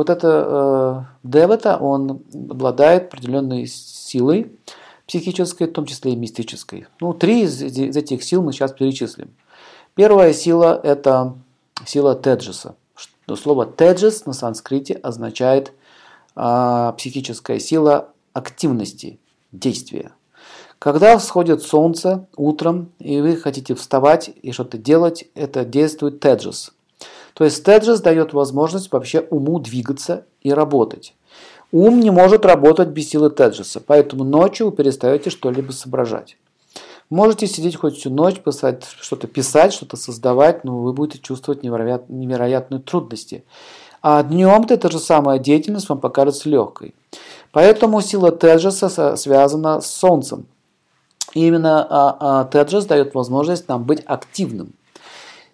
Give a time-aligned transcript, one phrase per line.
[0.00, 4.50] вот это э, девата, он обладает определенной силой
[5.06, 6.86] психической, в том числе и мистической.
[7.02, 9.30] Ну, три из, из этих сил мы сейчас перечислим.
[9.94, 11.34] Первая сила– это
[11.84, 12.76] сила теджеса.
[13.36, 15.74] Слово теджес на санскрите означает
[16.34, 19.20] э, психическая сила активности,
[19.52, 20.12] действия.
[20.78, 26.72] Когда всходит солнце утром, и вы хотите вставать и что-то делать, это действует теджес.
[27.40, 31.14] То есть теджес дает возможность вообще уму двигаться и работать.
[31.72, 36.36] Ум не может работать без силы теджеса, поэтому ночью вы перестаете что-либо соображать.
[37.08, 42.18] Можете сидеть хоть всю ночь, писать, что-то писать, что-то создавать, но вы будете чувствовать невероятные,
[42.18, 43.42] невероятные трудности.
[44.02, 46.94] А днем эта же самая деятельность вам покажется легкой.
[47.52, 50.44] Поэтому сила Теджеса связана с Солнцем.
[51.32, 54.74] И именно а, а, Теджес дает возможность нам быть активным.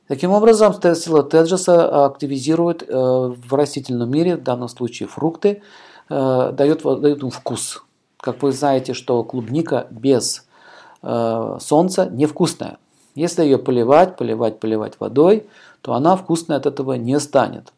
[0.09, 5.63] Таким образом, сила Теджеса активизирует э, в растительном мире, в данном случае фрукты,
[6.09, 7.83] э, дает, дает им вкус.
[8.19, 10.47] Как вы знаете, что клубника без
[11.03, 12.79] э, солнца невкусная.
[13.17, 15.49] Если ее поливать, поливать, поливать водой,
[15.81, 17.73] то она вкусной от этого не станет.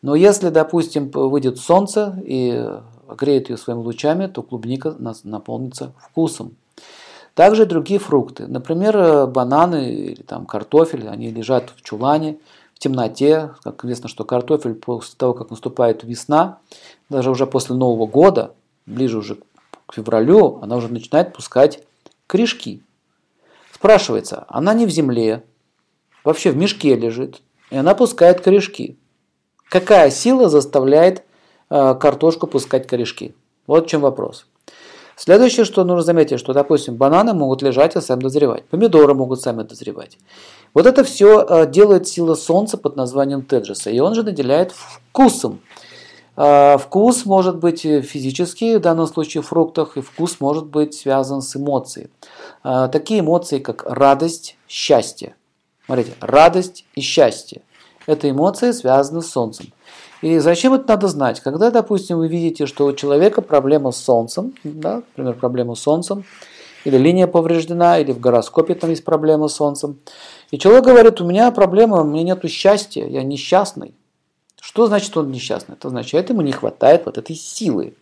[0.00, 2.66] Но если, допустим, выйдет солнце и
[3.18, 6.56] греет ее своими лучами, то клубника наполнится вкусом.
[7.34, 12.38] Также другие фрукты, например, э, бананы или там картофель, они лежат в чулане,
[12.74, 13.54] в темноте.
[13.62, 16.58] Как известно, что картофель после того, как наступает весна,
[17.08, 19.38] даже уже после Нового года, ближе уже
[19.86, 21.82] к февралю, она уже начинает пускать
[22.26, 22.82] корешки.
[23.72, 25.42] Спрашивается, она не в земле,
[26.24, 28.98] вообще в мешке лежит, и она пускает корешки.
[29.70, 31.24] Какая сила заставляет
[31.70, 33.34] э, картошку пускать корешки?
[33.66, 34.46] Вот в чем вопрос.
[35.16, 39.62] Следующее, что нужно заметить, что, допустим, бананы могут лежать и сами дозревать, помидоры могут сами
[39.62, 40.18] дозревать.
[40.74, 45.60] Вот это все э, делает сила солнца под названием Теджеса, и он же наделяет вкусом.
[46.36, 51.42] Э, вкус может быть физический, в данном случае в фруктах, и вкус может быть связан
[51.42, 52.08] с эмоцией.
[52.64, 55.36] Э, такие эмоции, как радость, счастье.
[55.84, 57.62] Смотрите, радость и счастье.
[58.06, 59.72] Это эмоции связаны с солнцем.
[60.22, 61.40] И зачем это надо знать?
[61.40, 66.24] Когда, допустим, вы видите, что у человека проблема с Солнцем, да, например, проблема с Солнцем,
[66.84, 69.98] или линия повреждена, или в гороскопе там есть проблема с Солнцем,
[70.50, 73.94] и человек говорит, у меня проблема, у меня нет счастья, я несчастный.
[74.60, 75.74] Что значит он несчастный?
[75.74, 77.94] Это означает, ему не хватает вот этой силы.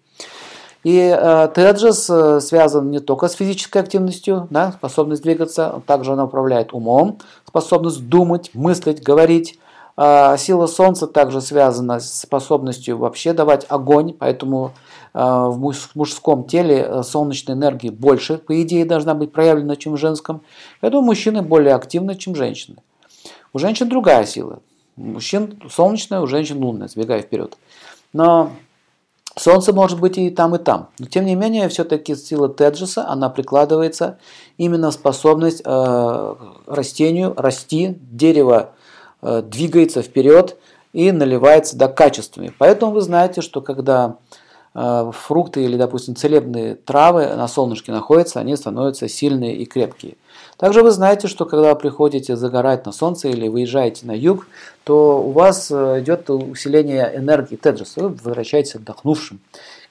[0.84, 6.24] И э, Теджес э, связан не только с физической активностью, да, способность двигаться, также она
[6.24, 9.58] управляет умом, способность думать, мыслить, говорить,
[9.96, 14.72] сила Солнца также связана с способностью вообще давать огонь, поэтому
[15.12, 15.58] а, в
[15.94, 20.42] мужском теле э, солнечной энергии больше, по идее, должна быть проявлена, чем в женском.
[20.80, 22.76] Поэтому мужчины более активны, чем женщины.
[23.52, 24.60] У женщин другая сила.
[24.96, 27.56] У мужчин солнечная, у женщин лунная, сбегая вперед.
[28.12, 28.52] Но
[29.36, 30.90] Солнце может быть и там, и там.
[31.00, 34.18] Но тем не менее, все-таки сила Теджеса, она прикладывается
[34.58, 36.34] именно в способность э,
[36.66, 38.70] растению расти, дерево
[39.22, 40.56] двигается вперед
[40.92, 42.52] и наливается до качествами.
[42.58, 44.16] Поэтому вы знаете, что когда
[44.74, 50.16] э, фрукты или, допустим, целебные травы на солнышке находятся, они становятся сильные и крепкие.
[50.56, 54.46] Также вы знаете, что когда приходите загорать на солнце или выезжаете на юг,
[54.84, 59.40] то у вас э, идет усиление энергии теджеса, вы возвращаетесь отдохнувшим,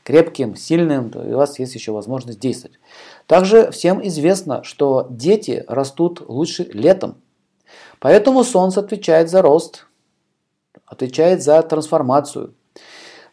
[0.03, 2.77] крепким, сильным, и у вас есть еще возможность действовать.
[3.25, 7.15] Также всем известно, что дети растут лучше летом,
[7.99, 9.85] Поэтому Солнце отвечает за рост,
[10.85, 12.53] отвечает за трансформацию.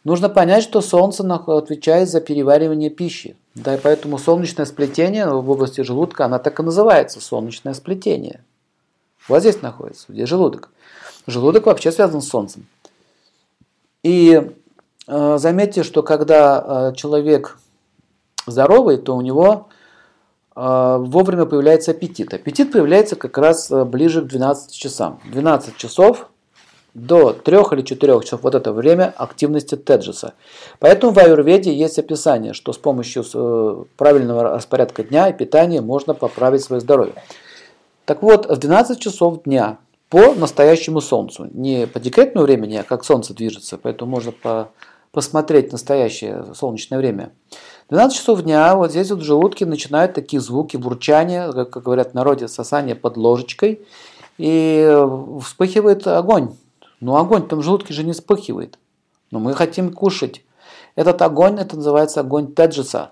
[0.03, 3.35] Нужно понять, что Солнце отвечает за переваривание пищи.
[3.55, 8.43] Да, и поэтому солнечное сплетение в области желудка, она так и называется, солнечное сплетение.
[9.27, 10.69] Вот здесь находится, где желудок.
[11.25, 12.67] Желудок вообще связан с Солнцем.
[14.03, 14.51] И
[15.07, 17.57] э, заметьте, что когда э, человек
[18.45, 19.67] здоровый, то у него
[20.57, 22.33] вовремя появляется аппетит.
[22.33, 25.19] Аппетит появляется как раз э, ближе к 12 часам.
[25.31, 26.29] 12 часов
[26.95, 30.33] до 3 или 4 часов вот это время активности теджеса.
[30.79, 36.15] Поэтому в аюрведе есть описание, что с помощью э, правильного распорядка дня и питания можно
[36.15, 37.13] поправить свое здоровье.
[38.05, 39.77] Так вот, в 12 часов дня
[40.09, 44.69] по настоящему солнцу, не по декретному времени, а как солнце движется, поэтому можно по,
[45.11, 47.31] посмотреть настоящее солнечное время–
[47.89, 52.13] 12 часов дня вот здесь вот в желудке начинают такие звуки бурчания, как, говорят в
[52.15, 53.81] народе, сосание под ложечкой,
[54.37, 54.93] и
[55.41, 56.53] вспыхивает огонь.
[56.99, 58.77] Но огонь в том желудке же не вспыхивает.
[59.31, 60.43] Но мы хотим кушать.
[60.95, 63.11] Этот огонь, это называется огонь теджиса.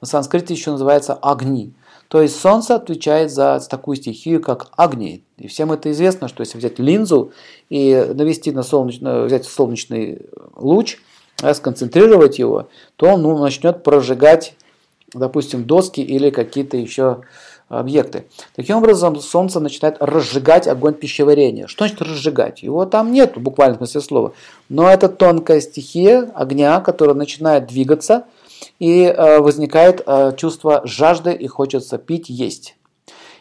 [0.00, 1.72] На санскрите еще называется огни.
[2.08, 5.22] То есть Солнце отвечает за такую стихию, как огни.
[5.38, 7.32] И всем это известно, что если взять линзу
[7.68, 10.98] и навести на солнечный, взять солнечный луч,
[11.54, 14.54] сконцентрировать его, то он ну, начнет прожигать,
[15.12, 17.22] допустим, доски или какие-то еще
[17.68, 18.26] объекты.
[18.54, 21.66] Таким образом, Солнце начинает разжигать огонь пищеварения.
[21.66, 22.62] Что значит разжигать?
[22.62, 24.32] Его там нет в буквальном смысле слова.
[24.68, 28.24] Но это тонкая стихия огня, которая начинает двигаться,
[28.78, 32.76] и э, возникает э, чувство жажды и хочется пить, есть.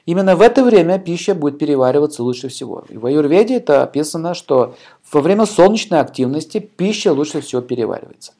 [0.06, 2.84] Именно в это время пища будет перевариваться лучше всего.
[2.90, 4.76] И в Аюрведе это описано, что
[5.16, 8.34] во время солнечной активности пища лучше всего переваривается.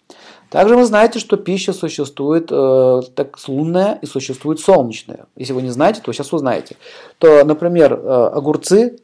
[0.50, 5.28] Также вы знаете, что пища существует э, так, лунная и существует солнечная.
[5.38, 6.76] Если вы не знаете, то сейчас узнаете.
[7.18, 8.98] То, например, э, огурцы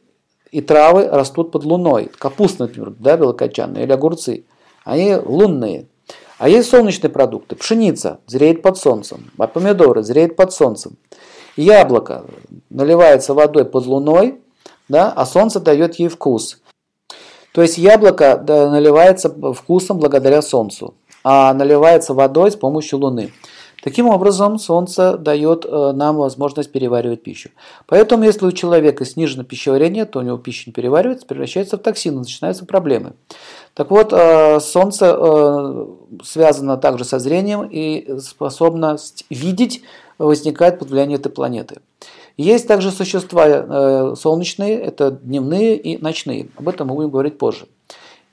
[0.50, 2.10] и травы растут под луной.
[2.18, 4.44] Капуста, например, да, белокочанная, или огурцы.
[4.84, 5.86] Они лунные.
[6.36, 7.56] А есть солнечные продукты.
[7.56, 10.98] Пшеница зреет под солнцем, а помидоры зреют под солнцем.
[11.56, 12.26] Яблоко
[12.68, 14.42] наливается водой под луной,
[14.90, 16.58] да, а солнце дает ей вкус.
[17.52, 23.30] То есть яблоко наливается вкусом благодаря солнцу, а наливается водой с помощью луны.
[23.82, 27.50] Таким образом, солнце дает э, нам возможность переваривать пищу.
[27.88, 32.20] Поэтому, если у человека снижено пищеварение, то у него пища не переваривается, превращается в токсины,
[32.20, 33.14] начинаются проблемы.
[33.74, 35.86] Так вот, э, солнце э,
[36.22, 39.82] связано также со зрением и способность видеть
[40.16, 41.80] возникает под влиянием этой планеты.
[42.36, 46.48] Есть также существа солнечные, это дневные и ночные.
[46.56, 47.66] Об этом мы будем говорить позже.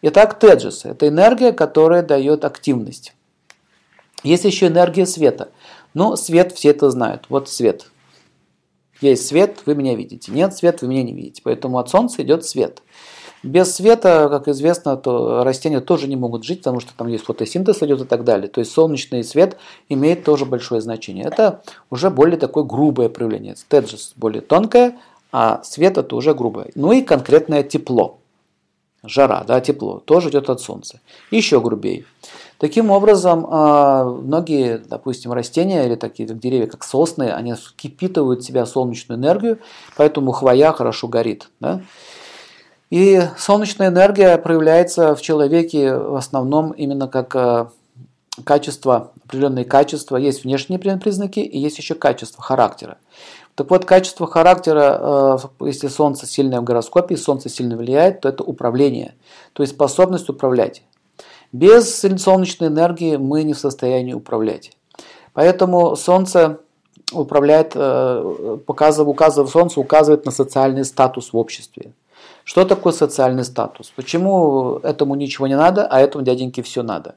[0.02, 3.14] Итак, теджес– это энергия, которая дает активность.
[4.24, 5.50] Есть еще энергия света.
[5.94, 7.26] Но свет все это знают.
[7.30, 7.92] Вот свет.
[9.02, 10.32] Есть свет, вы меня видите.
[10.32, 11.42] Нет света, вы меня не видите.
[11.44, 12.82] Поэтому от солнца идет свет.
[13.42, 17.82] Без света, как известно, то растения тоже не могут жить, потому что там есть фотосинтез
[17.84, 18.50] идет и так далее.
[18.50, 19.58] То есть солнечный свет
[19.88, 21.26] имеет тоже большое значение.
[21.26, 23.56] Это уже более такое грубое проявление.
[23.70, 24.98] Теджес более тонкое,
[25.32, 26.72] а свет это уже грубое.
[26.76, 28.18] Ну и конкретное тепло.
[29.02, 31.00] Жара, да, тепло, тоже идет от солнца.
[31.32, 32.04] Еще грубее.
[32.58, 38.46] Таким образом, а, многие, допустим, растения или такие как деревья, как сосны, они впитывают в
[38.46, 39.60] себя солнечную энергию,
[39.96, 41.50] поэтому хвоя хорошо горит.
[41.62, 41.82] Да?
[42.90, 47.72] И солнечная энергия проявляется в человеке в основном именно как а,
[48.44, 50.18] качество, определенные качества.
[50.18, 52.98] Есть внешние признаки и есть еще качество характера.
[53.54, 58.44] Так вот, качество характера, а, если Солнце сильное в гороскопе, Солнце сильно влияет, то это
[58.44, 59.14] управление,
[59.54, 60.84] то есть способность управлять.
[61.52, 64.72] Без солнечной энергии мы не в состоянии управлять.
[65.34, 66.60] Поэтому Солнце
[67.12, 71.94] управляет, э, показывает, указывает, Солнце указывает на социальный статус в обществе.
[72.50, 73.94] Что такое социальный статус?
[73.96, 77.14] Почему этому ничего не надо, а этому дяденьке все надо?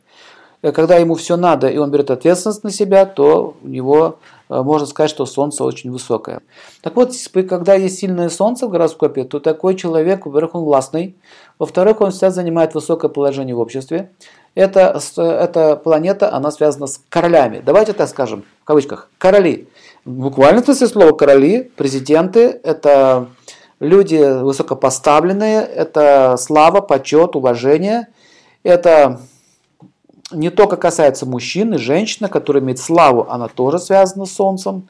[0.60, 4.18] Э, когда ему все надо, и он берет ответственность на себя, то у него
[4.52, 6.40] Э, можно сказать, что Солнце очень высокое.
[6.82, 7.14] Так вот,
[7.48, 11.16] когда есть сильное Солнце в гороскопе, то такой человек, во-первых, он властный,
[11.58, 14.10] во-вторых, он всегда занимает высокое положение в обществе.
[14.54, 17.62] Это, эта планета, она связана с королями.
[17.64, 19.68] Давайте так скажем, в кавычках, короли.
[20.04, 23.28] Буквально в смысле слова короли, президенты, это
[23.82, 28.06] люди высокопоставленные, это слава, почет, уважение,
[28.62, 29.20] это
[30.30, 34.88] не только касается мужчин и женщины, которые имеют славу, она тоже связана с Солнцем.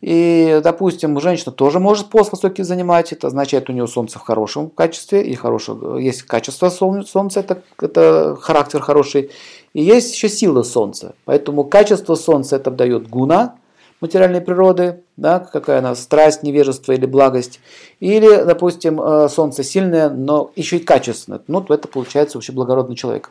[0.00, 4.70] И, допустим, женщина тоже может пост высокий занимать, это означает у нее Солнце в хорошем
[4.70, 9.30] качестве, и хорошее, есть качество Солнца, это, это характер хороший,
[9.74, 11.14] и есть еще сила Солнца.
[11.24, 13.56] Поэтому качество Солнца это дает гуна
[14.02, 17.60] материальной природы, да, какая она, страсть, невежество или благость.
[18.00, 21.40] Или, допустим, э, Солнце сильное, но еще и качественное.
[21.46, 23.30] Ну, то это получается вообще благородный человек.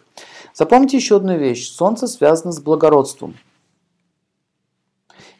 [0.55, 1.69] Запомните еще одну вещь.
[1.69, 3.35] Солнце связано с благородством.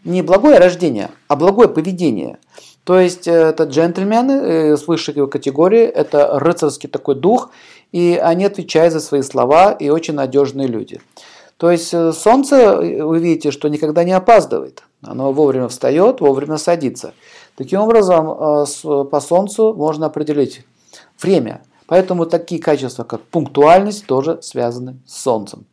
[0.04, 2.38] Не благое рождение, а благое поведение.
[2.84, 7.52] То есть э, это джентльмены э, с высшей категории, это рыцарский такой дух,
[7.92, 11.00] и они отвечают за свои слова и очень надежные люди.
[11.62, 12.76] То есть э, солнце,
[13.06, 14.82] вы видите, что никогда не опаздывает.
[15.04, 17.14] Оно вовремя встает, вовремя садится.
[17.56, 20.66] Таким образом, по солнцу можно определить
[21.22, 21.62] время.
[21.86, 25.66] Поэтому такие качества, как пунктуальность, тоже связаны с Солнцем.